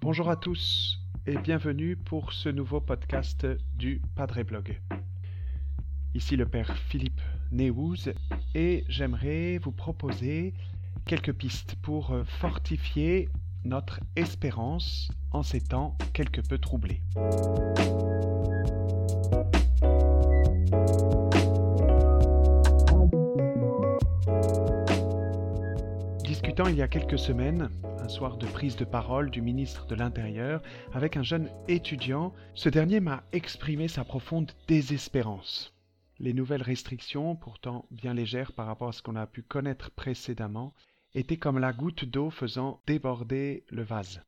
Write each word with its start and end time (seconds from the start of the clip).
Bonjour 0.00 0.28
à 0.28 0.36
tous 0.36 0.98
et 1.26 1.38
bienvenue 1.38 1.96
pour 1.96 2.34
ce 2.34 2.50
nouveau 2.50 2.82
podcast 2.82 3.46
du 3.76 4.02
Padre 4.14 4.42
Blog. 4.42 4.78
Ici 6.14 6.36
le 6.36 6.46
Père 6.46 6.76
Philippe 6.76 7.22
Néouz 7.50 8.12
et 8.54 8.84
j'aimerais 8.88 9.58
vous 9.58 9.72
proposer 9.72 10.52
quelques 11.06 11.32
pistes 11.32 11.76
pour 11.76 12.14
fortifier 12.26 13.30
notre 13.64 14.00
espérance 14.16 15.10
en 15.30 15.42
ces 15.42 15.62
temps 15.62 15.96
quelque 16.12 16.42
peu 16.42 16.58
troublés. 16.58 17.00
Il 26.56 26.76
y 26.76 26.82
a 26.82 26.88
quelques 26.88 27.18
semaines, 27.18 27.68
un 27.98 28.08
soir 28.08 28.36
de 28.36 28.46
prise 28.46 28.76
de 28.76 28.84
parole 28.84 29.30
du 29.30 29.42
ministre 29.42 29.86
de 29.86 29.96
l'Intérieur 29.96 30.62
avec 30.92 31.16
un 31.16 31.22
jeune 31.22 31.50
étudiant, 31.66 32.32
ce 32.54 32.68
dernier 32.68 33.00
m'a 33.00 33.24
exprimé 33.32 33.88
sa 33.88 34.04
profonde 34.04 34.52
désespérance. 34.68 35.74
Les 36.20 36.32
nouvelles 36.32 36.62
restrictions, 36.62 37.34
pourtant 37.34 37.86
bien 37.90 38.14
légères 38.14 38.52
par 38.52 38.66
rapport 38.66 38.88
à 38.88 38.92
ce 38.92 39.02
qu'on 39.02 39.16
a 39.16 39.26
pu 39.26 39.42
connaître 39.42 39.90
précédemment, 39.90 40.74
était 41.14 41.36
comme 41.36 41.58
la 41.58 41.72
goutte 41.72 42.04
d'eau 42.04 42.30
faisant 42.30 42.80
déborder 42.86 43.64
le 43.68 43.82
vase. 43.82 44.22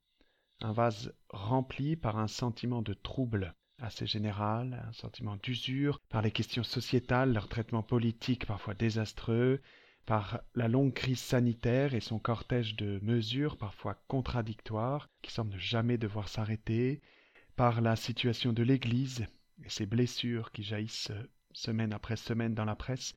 Un 0.61 0.73
vase 0.73 1.15
rempli 1.31 1.97
par 1.97 2.19
un 2.19 2.29
sentiment 2.29 2.83
de 2.83 2.93
trouble 2.93 3.55
assez 3.79 4.07
général, 4.07 4.85
un 4.87 4.93
sentiment 4.93 5.37
d'usure, 5.37 6.01
par 6.11 6.23
les 6.23 6.33
questions 6.33 6.65
sociétales, 6.65 7.33
leur 7.33 7.49
traitement 7.49 7.83
politique 7.83 8.47
parfois 8.47 8.75
désastreux, 8.75 9.61
par 10.07 10.41
la 10.55 10.69
longue 10.69 10.95
crise 10.95 11.21
sanitaire 11.21 11.95
et 11.95 12.01
son 12.01 12.19
cortège 12.19 12.77
de 12.77 13.01
mesures 13.03 13.57
parfois 13.57 14.01
contradictoires 14.07 15.09
qui 15.21 15.33
semblent 15.33 15.59
jamais 15.59 15.99
devoir 15.99 16.29
s'arrêter, 16.29 17.01
par 17.57 17.81
la 17.81 17.97
situation 17.97 18.53
de 18.53 18.63
l'Église 18.63 19.27
et 19.65 19.69
ses 19.69 19.87
blessures 19.87 20.53
qui 20.53 20.63
jaillissent 20.63 21.11
semaine 21.53 21.93
après 21.93 22.17
semaine 22.17 22.55
dans 22.55 22.67
la 22.67 22.77
presse, 22.77 23.17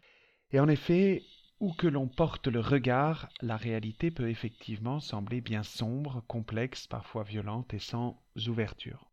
et 0.52 0.60
en 0.60 0.68
effet 0.68 1.24
où 1.60 1.74
que 1.74 1.88
l'on 1.88 2.08
porte 2.08 2.48
le 2.48 2.62
regard, 2.62 3.30
la 3.42 3.58
réalité 3.58 4.12
peut 4.12 4.30
effectivement 4.30 5.02
sembler 5.02 5.42
bien 5.42 5.64
sombre, 5.64 6.24
complexe, 6.28 6.88
parfois 6.88 7.24
violente 7.24 7.74
et 7.74 7.80
sans 7.80 8.22
ouverture. 8.48 9.12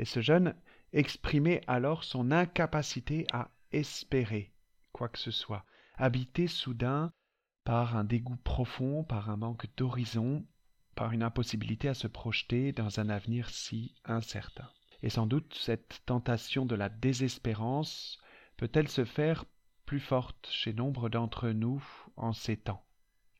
Et 0.00 0.04
ce 0.04 0.20
jeune 0.20 0.54
exprimait 0.92 1.60
alors 1.68 2.02
son 2.02 2.32
incapacité 2.32 3.26
à 3.32 3.50
espérer 3.70 4.52
quoi 4.92 5.08
que 5.08 5.18
ce 5.18 5.30
soit, 5.30 5.64
habité 5.98 6.46
soudain 6.46 7.12
par 7.64 7.96
un 7.96 8.04
dégoût 8.04 8.36
profond, 8.36 9.04
par 9.04 9.28
un 9.30 9.36
manque 9.36 9.66
d'horizon, 9.76 10.46
par 10.94 11.12
une 11.12 11.22
impossibilité 11.22 11.88
à 11.88 11.94
se 11.94 12.06
projeter 12.06 12.72
dans 12.72 13.00
un 13.00 13.08
avenir 13.08 13.50
si 13.50 13.94
incertain. 14.04 14.70
Et 15.02 15.10
sans 15.10 15.26
doute 15.26 15.54
cette 15.54 16.02
tentation 16.06 16.66
de 16.66 16.74
la 16.74 16.88
désespérance 16.88 18.18
peut-elle 18.56 18.88
se 18.88 19.04
faire 19.04 19.44
plus 19.86 20.00
forte 20.00 20.48
chez 20.50 20.72
nombre 20.72 21.08
d'entre 21.08 21.50
nous 21.50 21.84
en 22.16 22.32
ces 22.32 22.56
temps? 22.56 22.84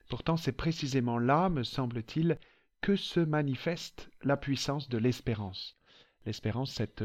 Pourtant, 0.08 0.36
c'est 0.36 0.52
précisément 0.52 1.18
là, 1.18 1.48
me 1.48 1.62
semble-t-il, 1.62 2.38
que 2.80 2.96
se 2.96 3.20
manifeste 3.20 4.10
la 4.22 4.36
puissance 4.36 4.88
de 4.88 4.98
l'espérance. 4.98 5.76
L'espérance, 6.24 6.72
cette 6.72 7.04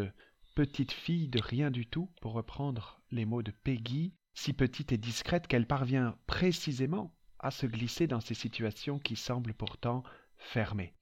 petite 0.56 0.92
fille 0.92 1.28
de 1.28 1.42
rien 1.42 1.72
du 1.72 1.88
tout, 1.88 2.10
pour 2.22 2.34
reprendre 2.34 3.02
les 3.12 3.26
mots 3.26 3.42
de 3.42 3.52
Peggy, 3.52 4.14
si 4.34 4.54
petite 4.54 4.92
et 4.92 4.98
discrète 4.98 5.48
qu'elle 5.48 5.68
parvient 5.68 6.18
précisément 6.28 7.14
à 7.40 7.52
se 7.52 7.66
glisser 7.66 8.08
dans 8.08 8.22
ces 8.22 8.34
situations 8.34 9.00
qui 9.00 9.16
semblent 9.16 9.54
pourtant 9.54 10.04
fermées. 10.38 10.94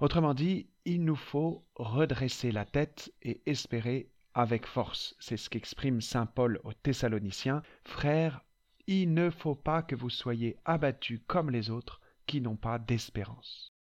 Autrement 0.00 0.34
dit, 0.34 0.68
il 0.84 1.04
nous 1.04 1.16
faut 1.16 1.64
redresser 1.76 2.52
la 2.52 2.64
tête 2.64 3.12
et 3.22 3.42
espérer 3.46 4.10
avec 4.34 4.66
force. 4.66 5.14
C'est 5.20 5.36
ce 5.36 5.48
qu'exprime 5.48 6.00
Saint 6.00 6.26
Paul 6.26 6.60
aux 6.64 6.72
Thessaloniciens. 6.72 7.62
Frères, 7.84 8.44
il 8.86 9.14
ne 9.14 9.30
faut 9.30 9.54
pas 9.54 9.82
que 9.82 9.94
vous 9.94 10.10
soyez 10.10 10.58
abattus 10.64 11.20
comme 11.26 11.50
les 11.50 11.70
autres 11.70 12.00
qui 12.26 12.40
n'ont 12.40 12.56
pas 12.56 12.78
d'espérance. 12.78 13.72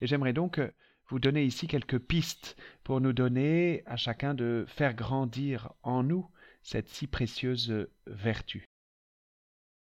Et 0.00 0.06
j'aimerais 0.06 0.32
donc 0.32 0.60
vous 1.08 1.18
donner 1.18 1.44
ici 1.44 1.66
quelques 1.66 1.98
pistes 1.98 2.56
pour 2.82 3.00
nous 3.00 3.12
donner 3.12 3.82
à 3.86 3.96
chacun 3.96 4.34
de 4.34 4.64
faire 4.66 4.94
grandir 4.94 5.72
en 5.82 6.02
nous 6.02 6.28
cette 6.62 6.88
si 6.88 7.06
précieuse 7.06 7.88
vertu. 8.06 8.64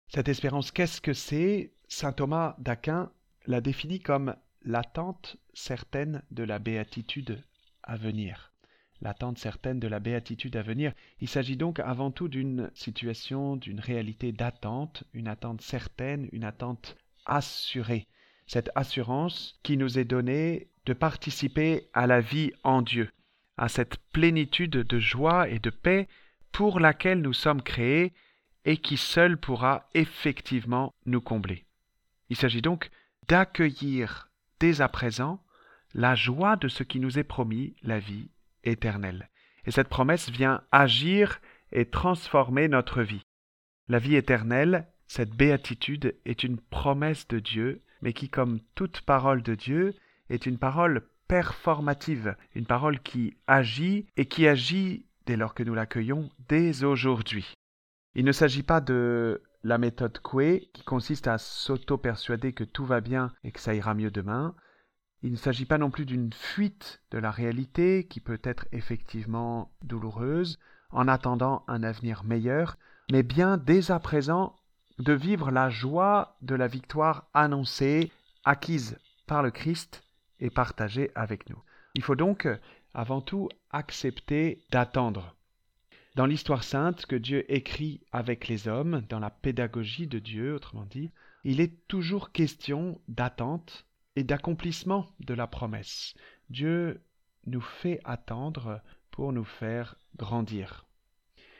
Cette 0.09 0.28
espérance, 0.28 0.71
qu'est-ce 0.71 1.00
que 1.00 1.12
c'est? 1.12 1.72
Saint 1.89 2.12
Thomas 2.12 2.56
d'Aquin 2.59 3.11
la 3.47 3.61
définit 3.61 4.00
comme 4.00 4.37
l'attente 4.62 5.37
certaine 5.55 6.22
de 6.31 6.43
la 6.43 6.59
béatitude 6.59 7.43
à 7.83 7.97
venir 7.97 8.53
l'attente 9.00 9.39
certaine 9.39 9.78
de 9.78 9.89
la 9.89 10.00
béatitude 10.00 10.56
à 10.56 10.62
venir. 10.62 10.93
Il 11.21 11.28
s'agit 11.28 11.56
donc 11.56 11.81
avant 11.81 12.11
tout 12.11 12.28
d'une 12.28 12.71
situation, 12.75 13.56
d'une 13.56 13.81
réalité 13.81 14.33
d'attente, 14.33 15.05
une 15.12 15.28
attente 15.28 15.60
certaine, 15.60 16.28
une 16.33 16.45
attente 16.45 16.97
assurée. 17.27 18.06
Cette 18.47 18.71
assurance 18.75 19.59
qui 19.62 19.77
nous 19.77 19.99
est 19.99 20.05
donnée 20.05 20.69
de 20.87 20.95
participer 20.95 21.89
à 21.93 22.06
la 22.06 22.21
vie 22.21 22.53
en 22.65 22.83
Dieu, 22.83 23.10
à 23.56 23.69
cette 23.69 23.99
plénitude 24.12 24.71
de 24.71 24.99
joie 24.99 25.49
et 25.49 25.59
de 25.59 25.71
paix 25.71 26.09
pour 26.53 26.81
laquelle 26.81 27.20
nous 27.20 27.32
sommes 27.32 27.62
créés 27.62 28.12
et 28.64 28.76
qui 28.76 28.97
seule 28.97 29.38
pourra 29.38 29.88
effectivement 29.94 30.94
nous 31.06 31.20
combler. 31.20 31.64
Il 32.28 32.36
s'agit 32.36 32.62
donc 32.62 32.91
d'accueillir 33.28 34.31
dès 34.60 34.81
à 34.81 34.88
présent 34.88 35.42
la 35.94 36.14
joie 36.14 36.56
de 36.56 36.69
ce 36.69 36.82
qui 36.82 37.00
nous 37.00 37.19
est 37.19 37.25
promis, 37.25 37.75
la 37.82 37.98
vie 37.98 38.31
éternelle. 38.64 39.31
Et 39.64 39.70
cette 39.70 39.88
promesse 39.88 40.31
vient 40.31 40.62
agir 40.72 41.41
et 41.72 41.86
transformer 41.86 42.69
notre 42.69 43.03
vie. 43.03 43.22
La 43.88 43.98
vie 43.98 44.16
éternelle, 44.16 44.86
cette 45.06 45.30
béatitude, 45.30 46.15
est 46.25 46.42
une 46.42 46.59
promesse 46.59 47.26
de 47.28 47.38
Dieu, 47.38 47.82
mais 48.03 48.12
qui, 48.12 48.28
comme 48.28 48.60
toute 48.75 49.00
parole 49.00 49.42
de 49.42 49.54
Dieu, 49.54 49.94
est 50.28 50.47
une 50.47 50.59
parole 50.59 51.06
performative, 51.26 52.36
une 52.54 52.66
parole 52.66 53.00
qui 53.00 53.36
agit 53.47 54.06
et 54.16 54.26
qui 54.26 54.47
agit 54.47 55.06
dès 55.28 55.37
lors 55.37 55.53
que 55.53 55.62
nous 55.62 55.75
l'accueillons 55.75 56.31
dès 56.49 56.84
aujourd'hui. 56.84 57.53
Il 58.15 58.25
ne 58.25 58.33
s'agit 58.33 58.62
pas 58.62 58.81
de 58.81 59.43
la 59.62 59.77
méthode 59.77 60.19
Coué, 60.21 60.71
qui 60.72 60.83
consiste 60.84 61.28
à 61.28 61.37
s'auto-persuader 61.37 62.55
que 62.55 62.65
tout 62.65 62.87
va 62.87 63.03
bien 63.03 63.31
et 63.44 63.53
que 63.53 63.61
ça 63.61 63.75
ira 63.75 63.93
mieux 63.93 64.11
demain, 64.11 64.55
il 65.22 65.33
ne 65.33 65.37
s'agit 65.37 65.66
pas 65.66 65.77
non 65.77 65.91
plus 65.91 66.06
d'une 66.06 66.33
fuite 66.33 67.03
de 67.11 67.19
la 67.19 67.31
réalité 67.31 68.06
qui 68.06 68.21
peut 68.21 68.41
être 68.43 68.66
effectivement 68.72 69.71
douloureuse 69.83 70.59
en 70.91 71.09
attendant 71.09 71.62
un 71.69 71.83
avenir 71.83 72.25
meilleur, 72.25 72.78
mais 73.12 73.22
bien 73.22 73.59
dès 73.59 73.91
à 73.91 73.99
présent 73.99 74.56
de 74.99 75.12
vivre 75.12 75.50
la 75.50 75.69
joie 75.69 76.39
de 76.41 76.55
la 76.55 76.69
victoire 76.69 77.28
annoncée, 77.34 78.10
acquise 78.45 78.97
par 79.27 79.43
le 79.43 79.50
Christ 79.50 80.03
et 80.41 80.49
partagée 80.49 81.10
avec 81.15 81.50
nous. 81.50 81.62
Il 81.98 82.03
faut 82.04 82.14
donc 82.14 82.47
avant 82.94 83.20
tout 83.20 83.48
accepter 83.70 84.64
d'attendre. 84.70 85.34
Dans 86.14 86.26
l'histoire 86.26 86.62
sainte 86.62 87.06
que 87.06 87.16
Dieu 87.16 87.44
écrit 87.53 88.03
avec 88.12 88.47
les 88.47 88.69
hommes, 88.69 89.04
dans 89.09 89.19
la 89.19 89.31
pédagogie 89.31 90.06
de 90.06 90.20
Dieu, 90.20 90.54
autrement 90.54 90.84
dit, 90.84 91.10
il 91.42 91.60
est 91.60 91.88
toujours 91.88 92.31
question 92.31 93.00
d'attente 93.09 93.84
et 94.14 94.22
d'accomplissement 94.22 95.09
de 95.19 95.34
la 95.34 95.48
promesse. 95.48 96.14
Dieu 96.50 97.03
nous 97.47 97.60
fait 97.60 97.98
attendre 98.04 98.80
pour 99.10 99.32
nous 99.32 99.42
faire 99.42 99.97
grandir. 100.16 100.86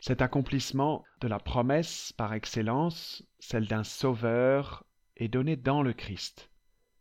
Cet 0.01 0.23
accomplissement 0.23 1.03
de 1.21 1.27
la 1.27 1.41
promesse 1.41 2.13
par 2.13 2.33
excellence, 2.33 3.25
celle 3.41 3.67
d'un 3.67 3.83
sauveur, 3.83 4.85
est 5.17 5.27
donné 5.27 5.57
dans 5.57 5.83
le 5.83 5.95
Christ. 5.95 6.49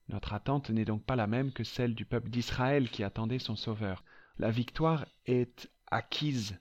Notre 0.10 0.34
attente 0.34 0.70
n'est 0.70 0.86
donc 0.86 1.04
pas 1.04 1.16
la 1.16 1.28
même 1.28 1.52
que 1.52 1.64
celle 1.64 1.96
du 1.96 2.06
peuple 2.06 2.30
d'Israël 2.30 2.90
qui 2.90 3.04
attendait 3.04 3.40
son 3.40 3.56
sauveur. 3.56 4.04
La 4.40 4.52
victoire 4.52 5.06
est 5.26 5.70
acquise. 5.88 6.58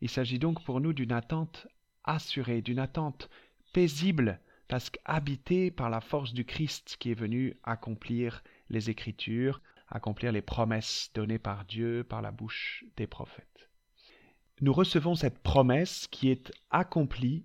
Il 0.00 0.08
s'agit 0.08 0.38
donc 0.38 0.64
pour 0.64 0.80
nous 0.80 0.92
d'une 0.92 1.12
attente 1.12 1.66
assurée, 2.04 2.62
d'une 2.62 2.78
attente 2.78 3.28
paisible, 3.72 4.40
parce 4.68 4.88
qu'habité 4.88 5.70
par 5.70 5.90
la 5.90 6.00
force 6.00 6.32
du 6.32 6.44
Christ 6.44 6.96
qui 6.98 7.10
est 7.10 7.14
venu 7.14 7.56
accomplir 7.64 8.42
les 8.70 8.88
Écritures, 8.88 9.60
accomplir 9.88 10.32
les 10.32 10.42
promesses 10.42 11.10
données 11.14 11.38
par 11.38 11.64
Dieu 11.64 12.04
par 12.04 12.22
la 12.22 12.30
bouche 12.30 12.84
des 12.96 13.06
prophètes. 13.06 13.68
Nous 14.60 14.72
recevons 14.72 15.14
cette 15.14 15.42
promesse 15.42 16.06
qui 16.06 16.30
est 16.30 16.52
accomplie 16.70 17.44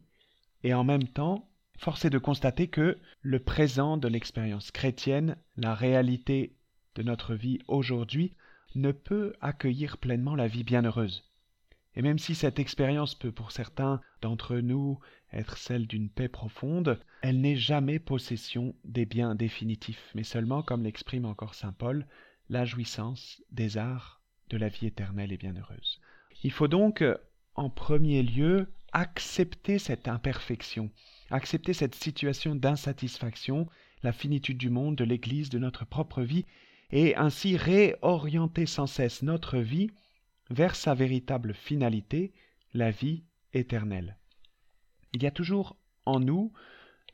et 0.64 0.74
en 0.74 0.84
même 0.84 1.08
temps, 1.08 1.50
force 1.78 2.06
est 2.06 2.10
de 2.10 2.18
constater 2.18 2.68
que 2.68 2.98
le 3.22 3.40
présent 3.40 3.98
de 3.98 4.08
l'expérience 4.08 4.72
chrétienne, 4.72 5.38
la 5.58 5.76
réalité 5.76 6.56
de 6.96 7.04
notre 7.04 7.36
vie 7.36 7.60
aujourd'hui, 7.68 8.34
ne 8.76 8.92
peut 8.92 9.34
accueillir 9.42 9.98
pleinement 9.98 10.36
la 10.36 10.48
vie 10.48 10.64
bienheureuse. 10.64 11.24
Et 11.96 12.02
même 12.02 12.20
si 12.20 12.36
cette 12.36 12.60
expérience 12.60 13.16
peut 13.16 13.32
pour 13.32 13.52
certains 13.52 14.02
d'entre 14.22 14.58
nous 14.58 15.00
être 15.32 15.58
celle 15.58 15.88
d'une 15.88 16.10
paix 16.10 16.28
profonde, 16.28 17.00
elle 17.22 17.40
n'est 17.40 17.56
jamais 17.56 18.00
possession 18.00 18.76
des 18.84 19.06
biens 19.06 19.36
définitifs, 19.36 20.12
mais 20.14 20.24
seulement, 20.24 20.62
comme 20.62 20.84
l'exprime 20.84 21.26
encore 21.26 21.56
Saint 21.56 21.74
Paul, 21.74 22.06
la 22.50 22.66
jouissance 22.66 23.42
des 23.52 23.78
arts 23.78 24.22
de 24.50 24.58
la 24.58 24.68
vie 24.68 24.88
éternelle 24.88 25.32
et 25.32 25.38
bienheureuse. 25.38 26.02
Il 26.44 26.52
faut 26.52 26.68
donc, 26.68 27.04
en 27.56 27.70
premier 27.70 28.22
lieu, 28.24 28.68
accepter 28.92 29.80
cette 29.80 30.08
imperfection, 30.08 30.90
accepter 31.30 31.74
cette 31.74 31.96
situation 31.96 32.56
d'insatisfaction, 32.56 33.68
la 34.04 34.12
finitude 34.12 34.58
du 34.58 34.70
monde, 34.70 34.96
de 34.96 35.04
l'Église, 35.04 35.50
de 35.50 35.60
notre 35.60 35.86
propre 35.86 36.22
vie, 36.22 36.46
et 36.92 37.16
ainsi 37.16 37.58
réorienter 37.58 38.66
sans 38.66 38.88
cesse 38.88 39.24
notre 39.24 39.58
vie 39.58 39.90
vers 40.50 40.76
sa 40.76 40.94
véritable 40.94 41.54
finalité, 41.54 42.34
la 42.74 42.92
vie 42.92 43.24
éternelle. 43.54 44.18
Il 45.14 45.24
y 45.24 45.28
a 45.28 45.32
toujours 45.32 45.76
en 46.06 46.20
nous 46.20 46.54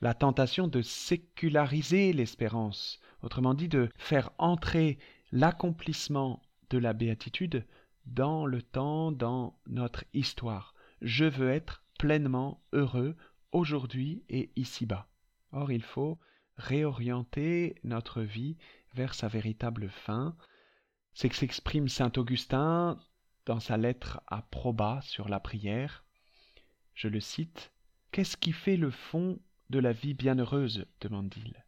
la 0.00 0.14
tentation 0.14 0.66
de 0.66 0.82
séculariser 0.82 2.12
l'espérance, 2.12 3.00
autrement 3.22 3.54
dit 3.54 3.68
de 3.68 3.88
faire 3.96 4.30
entrer 4.38 4.98
l'accomplissement 5.30 6.42
de 6.70 6.78
la 6.78 6.92
béatitude 6.92 7.64
dans 8.06 8.46
le 8.46 8.62
temps, 8.62 9.12
dans 9.12 9.58
notre 9.66 10.04
histoire. 10.12 10.74
Je 11.00 11.24
veux 11.24 11.50
être 11.50 11.82
pleinement 11.98 12.62
heureux 12.72 13.16
aujourd'hui 13.52 14.24
et 14.28 14.50
ici-bas. 14.56 15.08
Or, 15.52 15.70
il 15.70 15.82
faut 15.82 16.18
réorienter 16.56 17.76
notre 17.84 18.22
vie 18.22 18.56
vers 18.94 19.14
sa 19.14 19.28
véritable 19.28 19.88
fin. 19.88 20.36
C'est 21.14 21.28
que 21.28 21.36
s'exprime 21.36 21.88
saint 21.88 22.12
Augustin 22.16 22.98
dans 23.46 23.60
sa 23.60 23.76
lettre 23.76 24.20
à 24.26 24.42
Proba 24.42 25.00
sur 25.02 25.28
la 25.28 25.40
prière. 25.40 26.04
Je 26.94 27.08
le 27.08 27.20
cite. 27.20 27.72
Qu'est-ce 28.10 28.36
qui 28.36 28.52
fait 28.52 28.76
le 28.76 28.90
fond 28.90 29.40
de 29.70 29.78
la 29.78 29.92
vie 29.92 30.14
bienheureuse? 30.14 30.86
demande-t-il. 31.00 31.64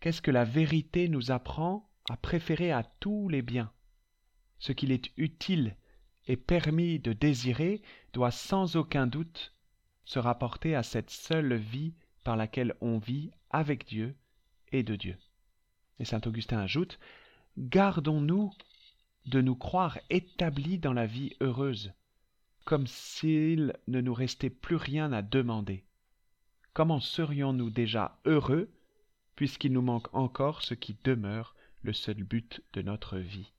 Qu'est-ce 0.00 0.22
que 0.22 0.30
la 0.30 0.44
vérité 0.44 1.08
nous 1.08 1.30
apprend 1.30 1.90
à 2.08 2.16
préférer 2.16 2.72
à 2.72 2.84
tous 2.84 3.28
les 3.28 3.42
biens? 3.42 3.72
Ce 4.60 4.72
qu'il 4.72 4.92
est 4.92 5.10
utile 5.16 5.74
et 6.26 6.36
permis 6.36 6.98
de 7.00 7.12
désirer 7.12 7.82
doit 8.12 8.30
sans 8.30 8.76
aucun 8.76 9.06
doute 9.06 9.52
se 10.04 10.18
rapporter 10.18 10.74
à 10.74 10.82
cette 10.82 11.10
seule 11.10 11.54
vie 11.54 11.94
par 12.24 12.36
laquelle 12.36 12.74
on 12.80 12.98
vit 12.98 13.30
avec 13.50 13.86
Dieu 13.86 14.14
et 14.70 14.82
de 14.82 14.96
Dieu. 14.96 15.16
Et 15.98 16.04
saint 16.04 16.20
Augustin 16.26 16.58
ajoute 16.58 16.98
Gardons-nous 17.58 18.52
de 19.26 19.40
nous 19.40 19.56
croire 19.56 19.98
établis 20.08 20.78
dans 20.78 20.92
la 20.92 21.06
vie 21.06 21.36
heureuse, 21.40 21.92
comme 22.64 22.86
s'il 22.86 23.74
ne 23.88 24.00
nous 24.00 24.14
restait 24.14 24.50
plus 24.50 24.76
rien 24.76 25.12
à 25.12 25.22
demander. 25.22 25.84
Comment 26.72 27.00
serions-nous 27.00 27.70
déjà 27.70 28.18
heureux, 28.24 28.70
puisqu'il 29.36 29.72
nous 29.72 29.82
manque 29.82 30.12
encore 30.14 30.62
ce 30.62 30.74
qui 30.74 30.96
demeure 31.04 31.54
le 31.82 31.92
seul 31.92 32.22
but 32.22 32.62
de 32.72 32.82
notre 32.82 33.18
vie? 33.18 33.52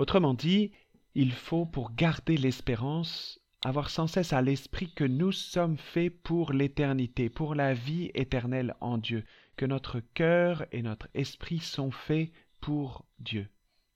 Autrement 0.00 0.32
dit, 0.32 0.72
il 1.14 1.30
faut, 1.30 1.66
pour 1.66 1.92
garder 1.92 2.38
l'espérance, 2.38 3.38
avoir 3.62 3.90
sans 3.90 4.06
cesse 4.06 4.32
à 4.32 4.40
l'esprit 4.40 4.90
que 4.94 5.04
nous 5.04 5.30
sommes 5.30 5.76
faits 5.76 6.22
pour 6.22 6.54
l'éternité, 6.54 7.28
pour 7.28 7.54
la 7.54 7.74
vie 7.74 8.10
éternelle 8.14 8.74
en 8.80 8.96
Dieu, 8.96 9.26
que 9.58 9.66
notre 9.66 10.00
cœur 10.00 10.64
et 10.72 10.80
notre 10.80 11.08
esprit 11.12 11.58
sont 11.58 11.90
faits 11.90 12.32
pour 12.62 13.04
Dieu. 13.18 13.46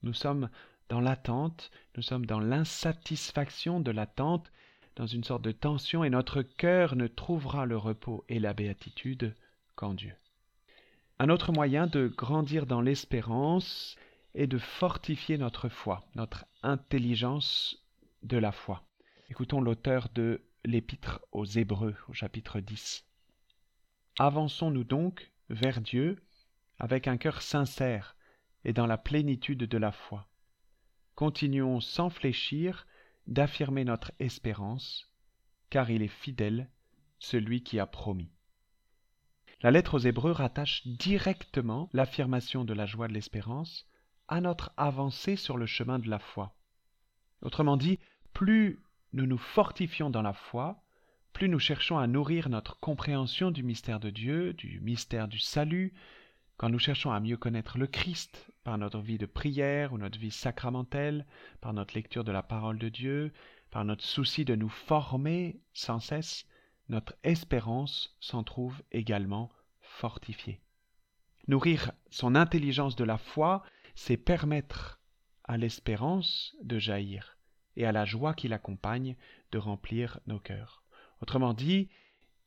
Nous 0.03 0.13
sommes 0.13 0.51
dans 0.91 1.01
l'attente, 1.01 1.71
nous 1.97 2.03
sommes 2.03 2.27
dans 2.27 2.41
l'insatisfaction 2.41 3.81
de 3.81 3.91
l'attente, 3.91 4.53
dans 4.97 5.07
une 5.07 5.25
sorte 5.25 5.41
de 5.41 5.53
tension, 5.53 6.05
et 6.05 6.11
notre 6.11 6.43
cœur 6.43 6.97
ne 6.97 7.07
trouvera 7.07 7.65
le 7.65 7.79
repos 7.79 8.27
et 8.29 8.41
la 8.41 8.53
béatitude 8.53 9.35
qu'en 9.75 9.95
Dieu. 9.95 10.13
Un 11.19 11.31
autre 11.31 11.51
moyen 11.51 11.87
de 11.87 12.09
grandir 12.09 12.67
dans 12.67 12.83
l'espérance 12.83 13.97
est 14.35 14.47
de 14.47 14.59
fortifier 14.59 15.39
notre 15.39 15.69
foi, 15.69 16.07
notre 16.15 16.45
intelligence 16.63 17.85
de 18.23 18.37
la 18.37 18.53
foi. 18.53 18.85
Écoutons 19.31 19.61
l'auteur 19.61 20.09
de 20.15 20.43
l'Épître 20.65 21.21
aux 21.33 21.45
Hébreux 21.45 21.95
au 22.09 22.13
chapitre 22.13 22.61
10. 22.61 23.05
Avançons-nous 24.19 24.85
donc 24.85 25.31
vers 25.51 25.81
Dieu 25.81 26.23
avec 26.79 27.07
un 27.07 27.17
cœur 27.17 27.43
sincère 27.43 28.17
et 28.65 28.73
dans 28.73 28.87
la 28.87 28.99
plénitude 28.99 29.65
de 29.65 29.79
la 29.79 29.93
foi. 29.93 30.29
Continuons 31.15 31.81
sans 31.81 32.11
fléchir 32.11 32.87
d'affirmer 33.27 33.85
notre 33.85 34.13
espérance, 34.19 35.11
car 35.71 35.91
il 35.91 36.03
est 36.03 36.09
fidèle, 36.09 36.69
celui 37.19 37.63
qui 37.63 37.79
a 37.79 37.87
promis. 37.87 38.31
La 39.63 39.71
lettre 39.71 39.95
aux 39.95 39.99
Hébreux 39.99 40.33
rattache 40.33 40.87
directement 40.87 41.89
l'affirmation 41.93 42.65
de 42.65 42.75
la 42.75 42.87
joie 42.87 43.09
de 43.09 43.15
l'espérance 43.15 43.87
à 44.29 44.41
notre 44.41 44.73
avancée 44.77 45.37
sur 45.37 45.57
le 45.57 45.67
chemin 45.67 45.99
de 45.99 46.09
la 46.09 46.19
foi. 46.19 46.55
Autrement 47.43 47.77
dit, 47.77 47.99
plus 48.33 48.81
nous 49.13 49.27
nous 49.27 49.39
fortifions 49.39 50.11
dans 50.11 50.23
la 50.23 50.33
foi, 50.33 50.83
plus 51.33 51.49
nous 51.49 51.59
cherchons 51.59 51.99
à 51.99 52.07
nourrir 52.07 52.49
notre 52.49 52.79
compréhension 52.79 53.51
du 53.51 53.63
mystère 53.63 54.01
de 54.01 54.11
Dieu, 54.11 54.53
du 54.53 54.81
mystère 54.81 55.29
du 55.29 55.39
salut, 55.39 55.93
quand 56.57 56.69
nous 56.69 56.79
cherchons 56.79 57.11
à 57.11 57.21
mieux 57.21 57.37
connaître 57.37 57.79
le 57.79 57.87
Christ 57.87 58.51
par 58.63 58.79
notre 58.79 59.01
vie 59.01 59.19
de 59.19 59.27
prière 59.27 59.93
ou 59.93 59.99
notre 59.99 60.19
vie 60.19 60.31
sacramentelle, 60.31 61.27
par 61.61 61.73
notre 61.73 61.95
lecture 61.95 62.25
de 62.25 62.33
la 62.33 62.43
parole 62.43 62.79
de 62.79 62.89
Dieu, 62.89 63.33
par 63.71 63.85
notre 63.85 64.05
souci 64.05 64.45
de 64.45 64.55
nous 64.55 64.69
former 64.69 65.61
sans 65.73 65.99
cesse, 65.99 66.47
notre 66.89 67.15
espérance 67.25 68.17
s'en 68.21 68.45
trouve 68.45 68.83
également 68.93 69.51
fortifiée. 69.81 70.61
Nourrir 71.49 71.91
son 72.11 72.37
intelligence 72.37 72.95
de 72.95 73.05
la 73.05 73.19
foi, 73.19 73.65
c'est 73.95 74.17
permettre 74.17 75.01
à 75.45 75.57
l'espérance 75.57 76.57
de 76.63 76.79
jaillir 76.79 77.39
et 77.77 77.87
à 77.87 77.93
la 77.93 78.05
joie 78.05 78.35
qui 78.35 78.49
l'accompagne 78.49 79.17
de 79.53 79.59
remplir 79.59 80.21
nos 80.27 80.39
cœurs. 80.39 80.83
Autrement 81.21 81.55
dit, 81.55 81.89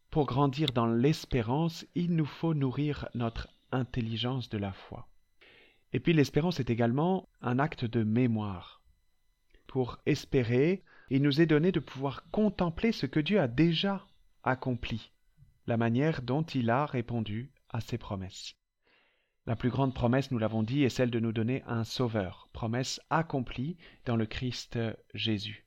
pour 0.09 0.25
grandir 0.25 0.71
dans 0.71 0.87
l'espérance, 0.87 1.85
il 1.95 2.15
nous 2.15 2.25
faut 2.25 2.53
nourrir 2.53 3.07
notre 3.13 3.49
intelligence 3.71 4.49
de 4.49 4.57
la 4.57 4.71
foi. 4.71 5.07
Et 5.93 5.99
puis 5.99 6.13
l'espérance 6.13 6.59
est 6.59 6.69
également 6.69 7.29
un 7.41 7.59
acte 7.59 7.85
de 7.85 8.03
mémoire. 8.03 8.81
Pour 9.67 9.99
espérer, 10.05 10.83
il 11.09 11.21
nous 11.21 11.41
est 11.41 11.45
donné 11.45 11.71
de 11.71 11.79
pouvoir 11.79 12.29
contempler 12.31 12.91
ce 12.91 13.05
que 13.05 13.19
Dieu 13.19 13.39
a 13.39 13.47
déjà 13.47 14.05
accompli, 14.43 15.11
la 15.65 15.77
manière 15.77 16.21
dont 16.21 16.43
il 16.43 16.69
a 16.69 16.85
répondu 16.85 17.51
à 17.69 17.81
ses 17.81 17.97
promesses. 17.97 18.55
La 19.47 19.55
plus 19.55 19.69
grande 19.69 19.93
promesse, 19.93 20.29
nous 20.31 20.39
l'avons 20.39 20.61
dit, 20.61 20.83
est 20.83 20.89
celle 20.89 21.09
de 21.09 21.21
nous 21.21 21.31
donner 21.31 21.63
un 21.67 21.85
Sauveur, 21.85 22.49
promesse 22.51 22.99
accomplie 23.09 23.77
dans 24.03 24.17
le 24.17 24.25
Christ 24.25 24.77
Jésus. 25.13 25.65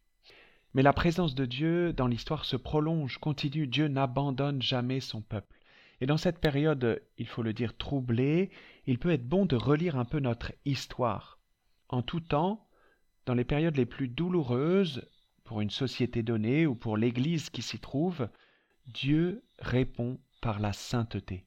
Mais 0.74 0.82
la 0.82 0.92
présence 0.92 1.34
de 1.34 1.46
Dieu 1.46 1.94
dans 1.94 2.06
l'histoire 2.06 2.44
se 2.44 2.56
prolonge, 2.56 3.16
continue, 3.16 3.66
Dieu 3.66 3.88
n'abandonne 3.88 4.60
jamais 4.60 5.00
son 5.00 5.22
peuple. 5.22 5.58
Et 6.02 6.06
dans 6.06 6.18
cette 6.18 6.40
période, 6.40 7.02
il 7.16 7.26
faut 7.26 7.42
le 7.42 7.54
dire, 7.54 7.74
troublée, 7.74 8.50
il 8.84 8.98
peut 8.98 9.12
être 9.12 9.26
bon 9.26 9.46
de 9.46 9.56
relire 9.56 9.96
un 9.96 10.04
peu 10.04 10.20
notre 10.20 10.52
histoire. 10.66 11.38
En 11.88 12.02
tout 12.02 12.20
temps, 12.20 12.68
dans 13.24 13.34
les 13.34 13.44
périodes 13.44 13.78
les 13.78 13.86
plus 13.86 14.08
douloureuses, 14.08 15.08
pour 15.42 15.62
une 15.62 15.70
société 15.70 16.22
donnée 16.22 16.66
ou 16.66 16.74
pour 16.74 16.98
l'Église 16.98 17.48
qui 17.48 17.62
s'y 17.62 17.78
trouve, 17.78 18.28
Dieu 18.88 19.42
répond 19.58 20.20
par 20.42 20.60
la 20.60 20.74
sainteté 20.74 21.46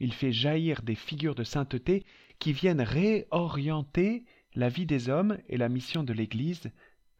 il 0.00 0.12
fait 0.12 0.32
jaillir 0.32 0.82
des 0.82 0.94
figures 0.94 1.34
de 1.34 1.44
sainteté 1.44 2.04
qui 2.38 2.52
viennent 2.52 2.80
réorienter 2.80 4.24
la 4.54 4.68
vie 4.68 4.86
des 4.86 5.08
hommes 5.08 5.38
et 5.48 5.56
la 5.56 5.68
mission 5.68 6.02
de 6.02 6.12
l'Église 6.12 6.70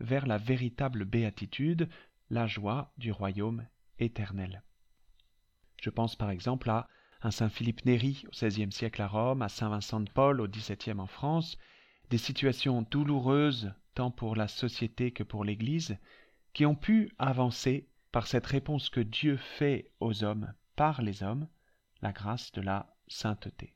vers 0.00 0.26
la 0.26 0.38
véritable 0.38 1.04
béatitude, 1.04 1.88
la 2.31 2.47
joie 2.47 2.93
du 2.99 3.12
royaume 3.12 3.66
éternel. 3.99 4.62
Je 5.81 5.90
pense 5.90 6.16
par 6.16 6.31
exemple 6.31 6.71
à 6.71 6.88
un 7.23 7.31
saint 7.31 7.49
Philippe 7.49 7.85
Néri 7.85 8.25
au 8.26 8.31
XVIe 8.31 8.73
siècle 8.73 9.02
à 9.02 9.09
Rome, 9.09 9.43
à 9.43 9.49
saint 9.49 9.69
Vincent 9.69 10.00
de 10.00 10.11
Paul 10.11 10.40
au 10.40 10.49
XVIIe 10.49 10.99
en 10.99 11.07
France, 11.07 11.59
des 12.11 12.19
situations 12.19 12.83
douloureuses 12.83 13.73
tant 13.95 14.11
pour 14.11 14.37
la 14.37 14.49
société 14.49 15.12
que 15.12 15.23
pour 15.23 15.45
l'Église, 15.45 15.97
qui 16.52 16.66
ont 16.66 16.75
pu 16.75 17.11
avancer 17.19 17.88
par 18.12 18.26
cette 18.26 18.47
réponse 18.47 18.90
que 18.90 19.00
Dieu 19.00 19.37
fait 19.37 19.90
aux 20.00 20.23
hommes 20.23 20.52
par 20.76 21.02
les 21.02 21.23
hommes, 21.23 21.49
la 22.03 22.13
grâce 22.13 22.53
de 22.53 22.61
la 22.61 22.95
sainteté. 23.09 23.75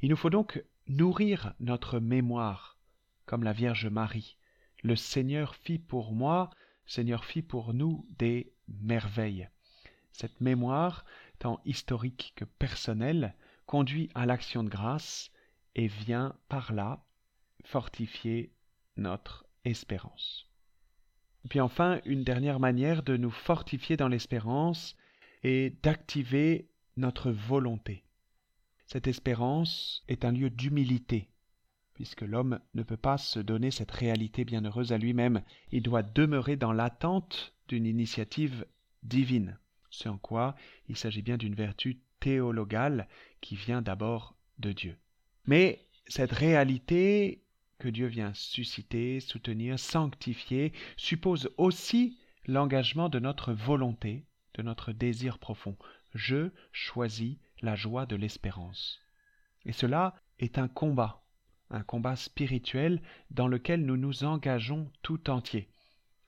Il 0.00 0.10
nous 0.10 0.16
faut 0.16 0.30
donc 0.30 0.62
nourrir 0.86 1.54
notre 1.60 1.98
mémoire, 1.98 2.78
comme 3.26 3.42
la 3.42 3.52
Vierge 3.52 3.86
Marie. 3.86 4.36
Le 4.82 4.96
Seigneur 4.96 5.54
fit 5.54 5.78
pour 5.78 6.12
moi, 6.12 6.50
Seigneur 6.86 7.24
fit 7.24 7.42
pour 7.42 7.72
nous 7.72 8.06
des 8.18 8.52
merveilles. 8.68 9.48
Cette 10.12 10.40
mémoire, 10.40 11.04
tant 11.38 11.60
historique 11.64 12.34
que 12.36 12.44
personnelle, 12.44 13.34
conduit 13.66 14.10
à 14.14 14.26
l'action 14.26 14.62
de 14.62 14.68
grâce 14.68 15.30
et 15.74 15.88
vient 15.88 16.36
par 16.48 16.72
là 16.72 17.04
fortifier 17.64 18.52
notre 18.96 19.46
espérance. 19.64 20.48
Puis 21.48 21.60
enfin, 21.60 22.00
une 22.04 22.24
dernière 22.24 22.60
manière 22.60 23.02
de 23.02 23.16
nous 23.16 23.30
fortifier 23.30 23.96
dans 23.96 24.08
l'espérance 24.08 24.96
est 25.42 25.82
d'activer 25.82 26.68
notre 26.96 27.30
volonté. 27.30 28.04
Cette 28.86 29.06
espérance 29.06 30.04
est 30.08 30.24
un 30.24 30.32
lieu 30.32 30.50
d'humilité, 30.50 31.28
puisque 31.94 32.22
l'homme 32.22 32.60
ne 32.74 32.82
peut 32.82 32.96
pas 32.96 33.18
se 33.18 33.38
donner 33.40 33.70
cette 33.70 33.90
réalité 33.90 34.44
bienheureuse 34.44 34.92
à 34.92 34.98
lui-même, 34.98 35.42
il 35.70 35.82
doit 35.82 36.02
demeurer 36.02 36.56
dans 36.56 36.72
l'attente 36.72 37.54
d'une 37.68 37.86
initiative 37.86 38.66
divine, 39.02 39.58
ce 39.90 40.08
en 40.08 40.18
quoi 40.18 40.54
il 40.88 40.96
s'agit 40.96 41.22
bien 41.22 41.36
d'une 41.36 41.54
vertu 41.54 42.00
théologale 42.20 43.08
qui 43.40 43.56
vient 43.56 43.82
d'abord 43.82 44.36
de 44.58 44.72
Dieu. 44.72 44.96
Mais 45.46 45.86
cette 46.06 46.32
réalité 46.32 47.42
que 47.78 47.88
Dieu 47.88 48.06
vient 48.06 48.32
susciter, 48.34 49.20
soutenir, 49.20 49.78
sanctifier, 49.78 50.72
suppose 50.96 51.50
aussi 51.58 52.18
l'engagement 52.46 53.08
de 53.08 53.18
notre 53.18 53.52
volonté, 53.52 54.24
de 54.54 54.62
notre 54.62 54.92
désir 54.92 55.38
profond. 55.38 55.76
Je 56.14 56.50
choisis 56.72 57.36
la 57.60 57.74
joie 57.74 58.06
de 58.06 58.16
l'espérance. 58.16 59.00
Et 59.64 59.72
cela 59.72 60.14
est 60.38 60.58
un 60.58 60.68
combat, 60.68 61.24
un 61.70 61.82
combat 61.82 62.16
spirituel 62.16 63.02
dans 63.30 63.48
lequel 63.48 63.84
nous 63.84 63.96
nous 63.96 64.24
engageons 64.24 64.90
tout 65.02 65.30
entier, 65.30 65.68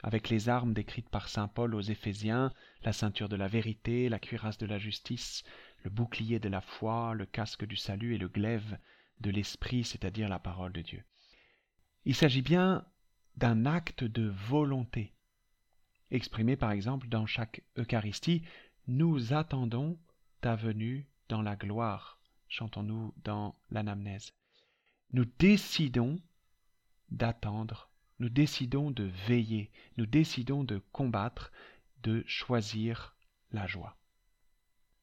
avec 0.03 0.29
les 0.29 0.49
armes 0.49 0.75
décrites 0.75 1.09
par 1.09 1.29
Saint 1.29 1.49
Paul 1.49 1.75
aux 1.75 1.81
Éphésiens, 1.81 2.53
la 2.83 2.93
ceinture 2.93 3.29
de 3.29 3.37
la 3.37 3.49
vérité, 3.49 4.09
la 4.09 4.19
cuirasse 4.19 4.59
de 4.59 4.67
la 4.67 4.79
justice, 4.79 5.45
le 5.83 5.91
bouclier 5.91 6.39
de 6.39 6.49
la 6.49 6.61
foi, 6.61 7.15
le 7.15 7.27
casque 7.27 7.65
du 7.65 7.77
salut 7.77 8.15
et 8.15 8.19
le 8.19 8.29
glaive 8.29 8.79
de 9.21 9.31
l'esprit, 9.31 9.85
c'est-à-dire 9.85 10.29
la 10.29 10.39
parole 10.39 10.73
de 10.73 10.83
Dieu. 10.83 11.05
Il 12.05 12.15
s'agit 12.15 12.43
bien 12.43 12.85
d'un 13.37 13.67
acte 13.67 14.05
de 14.05 14.29
volonté, 14.29 15.13
exprimé 16.11 16.57
par 16.57 16.71
exemple 16.71 17.09
dans 17.09 17.27
chaque 17.27 17.63
Eucharistie. 17.77 18.43
Nous 18.89 19.33
attendons 19.33 19.99
ta 20.41 20.55
venue 20.55 21.09
dans 21.29 21.43
la 21.43 21.57
gloire, 21.57 22.21
chantons-nous 22.49 23.13
dans 23.25 23.57
l'anamnèse. 23.69 24.33
Nous 25.13 25.25
décidons 25.41 26.21
d'attendre, 27.11 27.91
nous 28.21 28.29
décidons 28.29 28.93
de 28.93 29.03
veiller, 29.27 29.73
nous 29.97 30.07
décidons 30.07 30.63
de 30.63 30.79
combattre, 30.93 31.51
de 32.05 32.23
choisir 32.29 33.17
la 33.51 33.67
joie. 33.67 33.97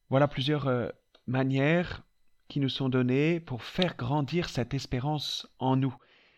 Voilà 0.08 0.28
plusieurs 0.28 0.66
euh, 0.66 0.88
manières 1.26 2.04
qui 2.48 2.60
nous 2.60 2.70
sont 2.70 2.88
données 2.88 3.38
pour 3.38 3.62
faire 3.62 3.96
grandir 3.96 4.48
cette 4.48 4.72
espérance 4.72 5.46
en 5.58 5.76
nous. 5.76 5.94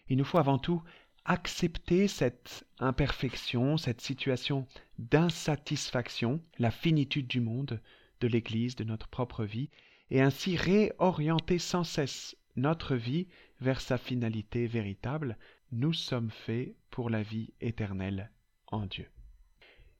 Il 0.09 0.17
nous 0.17 0.25
faut 0.25 0.39
avant 0.39 0.59
tout 0.59 0.83
accepter 1.27 2.09
cette 2.09 2.65
imperfection, 2.79 3.77
cette 3.77 4.01
situation 4.01 4.67
d'insatisfaction, 4.99 6.41
la 6.59 6.71
finitude 6.71 7.27
du 7.27 7.41
monde, 7.41 7.81
de 8.21 8.29
l'Église, 8.29 8.77
de 8.77 8.85
notre 8.85 9.09
propre 9.09 9.45
vie, 9.45 9.69
et 10.11 10.23
ainsi 10.23 10.57
réorienter 10.57 11.59
sans 11.59 11.85
cesse 11.85 12.37
notre 12.55 12.95
vie 12.95 13.27
vers 13.61 13.81
sa 13.81 13.99
finalité 13.99 14.67
véritable. 14.67 15.37
Nous 15.73 15.93
sommes 15.93 16.31
faits 16.31 16.75
pour 16.91 17.11
la 17.11 17.23
vie 17.23 17.53
éternelle 17.61 18.31
en 18.69 18.87
Dieu. 18.87 19.09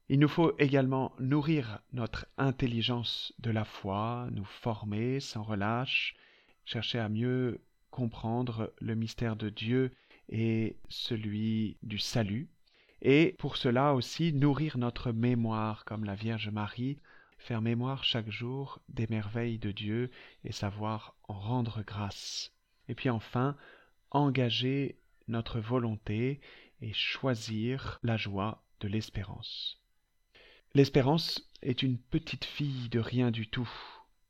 Il 0.09 0.21
nous 0.21 0.29
faut 0.29 0.57
également 0.59 1.13
nourrir 1.19 1.81
notre 1.93 2.27
intelligence 2.39 3.35
de 3.41 3.51
la 3.51 3.65
foi, 3.65 4.29
nous 4.31 4.45
former 4.45 5.19
sans 5.19 5.43
relâche, 5.43 6.15
chercher 6.65 7.01
à 7.01 7.09
mieux 7.09 7.61
comprendre 7.91 8.73
le 8.79 8.95
mystère 8.95 9.35
de 9.35 9.49
Dieu 9.49 9.91
et 10.29 10.77
celui 10.89 11.77
du 11.83 11.99
salut, 11.99 12.49
et 13.03 13.35
pour 13.39 13.57
cela 13.57 13.95
aussi 13.95 14.33
nourrir 14.33 14.79
notre 14.79 15.13
mémoire 15.13 15.85
comme 15.85 16.05
la 16.05 16.15
Vierge 16.15 16.49
Marie, 16.49 16.99
faire 17.39 17.63
mémoire 17.63 18.05
chaque 18.05 18.31
jour 18.31 18.81
des 18.89 19.07
merveilles 19.09 19.59
de 19.59 19.71
Dieu 19.71 20.11
et 20.45 20.53
savoir 20.53 21.15
en 21.29 21.39
rendre 21.39 21.83
grâce. 21.83 22.53
Et 22.89 22.95
puis 22.95 23.11
enfin, 23.11 23.57
engager 24.11 24.99
notre 25.29 25.61
volonté 25.61 26.41
et 26.81 26.93
choisir 26.93 27.99
la 28.03 28.17
joie 28.17 28.65
de 28.81 28.89
l'espérance. 28.89 29.81
L'espérance 30.75 31.49
est 31.63 31.83
une 31.83 31.99
petite 31.99 32.45
fille 32.45 32.89
de 32.91 32.99
rien 32.99 33.31
du 33.31 33.49
tout, 33.49 33.71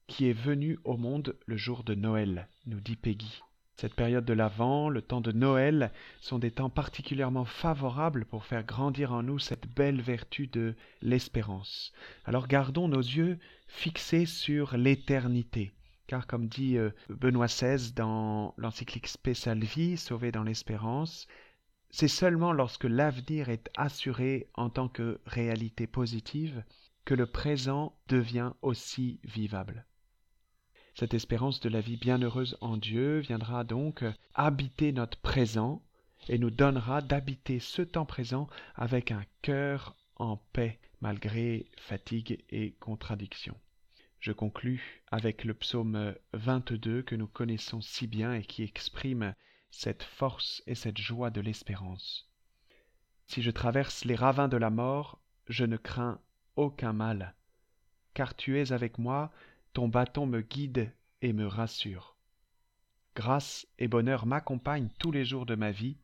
qui 0.07 0.29
est 0.29 0.33
venue 0.33 0.79
au 0.85 0.97
monde 0.97 1.37
le 1.47 1.57
jour 1.57 1.83
de 1.83 1.95
Noël, 1.95 2.49
nous 2.67 2.81
dit 2.81 2.97
Peggy. 2.97 3.43
Cette 3.79 3.95
période 3.95 4.25
de 4.25 4.33
l'Avent, 4.33 4.89
le 4.89 5.03
temps 5.03 5.21
de 5.21 5.33
Noël, 5.33 5.93
sont 6.23 6.39
des 6.39 6.51
temps 6.51 6.71
particulièrement 6.71 7.45
favorables 7.45 8.25
pour 8.25 8.47
faire 8.47 8.65
grandir 8.65 9.13
en 9.13 9.23
nous 9.23 9.39
cette 9.39 9.67
belle 9.67 10.01
vertu 10.01 10.47
de 10.47 10.75
l'espérance. 11.03 11.93
Alors 12.25 12.49
gardons 12.49 12.89
nos 12.89 13.01
yeux 13.01 13.39
fixés 13.69 14.25
sur 14.25 14.79
l'éternité, 14.79 15.75
car 16.07 16.27
comme 16.27 16.49
dit 16.49 16.79
euh, 16.79 16.89
Benoît 17.11 17.49
XVI 17.49 17.93
dans 17.93 18.55
l'encyclique 18.57 19.11
Vie, 19.27 19.99
Sauvé 19.99 20.33
dans 20.33 20.43
l'espérance, 20.43 21.27
c'est 21.91 22.09
seulement 22.09 22.55
lorsque 22.55 22.85
l'avenir 22.85 23.51
est 23.51 23.69
assuré 23.77 24.49
en 24.55 24.71
tant 24.71 24.89
que 24.89 25.21
réalité 25.27 25.87
positive 25.87 26.65
que 27.05 27.15
le 27.15 27.27
présent 27.27 27.95
devient 28.09 28.53
aussi 28.63 29.21
vivable. 29.23 29.85
Cette 30.99 31.13
espérance 31.13 31.61
de 31.61 31.69
la 31.69 31.83
vie 31.83 31.99
bienheureuse 31.99 32.57
en 32.63 32.79
Dieu 32.79 33.19
viendra 33.19 33.65
donc 33.65 34.03
habiter 34.33 34.93
notre 34.93 35.19
présent 35.19 35.83
et 36.31 36.39
nous 36.39 36.49
donnera 36.49 37.03
d'habiter 37.03 37.61
ce 37.61 37.83
temps 37.83 38.07
présent 38.07 38.49
avec 38.77 39.11
un 39.11 39.23
cœur 39.43 39.95
en 40.15 40.39
paix 40.55 40.79
malgré 41.03 41.67
fatigue 41.77 42.43
et 42.49 42.73
contradiction. 42.81 43.55
Je 44.21 44.33
conclus 44.33 45.03
avec 45.11 45.45
le 45.45 45.53
psaume 45.53 46.15
22 46.33 47.03
que 47.03 47.15
nous 47.15 47.29
connaissons 47.29 47.83
si 47.83 48.07
bien 48.07 48.33
et 48.33 48.43
qui 48.43 48.63
exprime 48.63 49.35
cette 49.71 50.03
force 50.03 50.63
et 50.67 50.75
cette 50.75 50.97
joie 50.97 51.29
de 51.29 51.43
l'espérance. 51.43 52.27
Si 53.27 53.43
je 53.43 53.51
traverse 53.51 54.07
les 54.07 54.15
ravins 54.15 54.49
de 54.49 54.57
la 54.57 54.71
mort, 54.71 55.21
je 55.47 55.67
ne 55.67 55.77
crains 55.77 56.23
aucun 56.57 56.95
mal, 56.95 57.35
car 58.15 58.35
tu 58.35 58.59
es 58.59 58.73
avec 58.73 58.97
moi, 58.97 59.31
ton 59.77 59.89
bâton 59.89 60.25
me 60.25 60.41
guide 60.41 60.91
et 61.21 61.35
me 61.35 61.47
rassure. 61.47 62.17
Grâce 63.15 63.67
et 63.79 63.89
bonheur 63.89 64.25
m'accompagnent 64.25 64.89
tous 64.99 65.13
les 65.13 65.27
jours 65.27 65.45
de 65.45 65.55
ma 65.55 65.71
vie. 65.71 65.99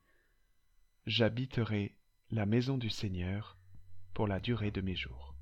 J'habiterai 1.07 1.97
la 2.31 2.45
maison 2.45 2.77
du 2.77 2.91
Seigneur 2.91 3.57
pour 4.13 4.29
la 4.29 4.41
durée 4.41 4.73
de 4.73 4.83
mes 4.83 4.95
jours. 4.95 5.35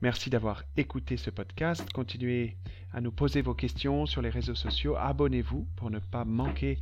Merci 0.00 0.30
d'avoir 0.30 0.62
écouté 0.76 1.16
ce 1.16 1.30
podcast. 1.30 1.92
Continuez 1.92 2.56
à 2.92 3.00
nous 3.00 3.10
poser 3.10 3.42
vos 3.42 3.54
questions 3.54 4.06
sur 4.06 4.22
les 4.22 4.30
réseaux 4.30 4.54
sociaux. 4.54 4.94
Abonnez-vous 4.94 5.66
pour 5.74 5.90
ne 5.90 5.98
pas 5.98 6.24
manquer 6.24 6.78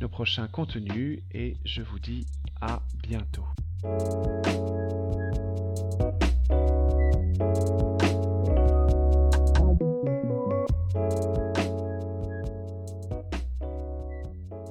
nos 0.00 0.08
prochains 0.08 0.48
contenus 0.48 1.20
et 1.30 1.58
je 1.66 1.82
vous 1.82 1.98
dis 1.98 2.24
à 2.62 2.80
bientôt. 3.02 3.44